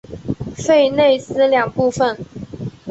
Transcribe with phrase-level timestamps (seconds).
[0.65, 2.17] 弗内斯两部分。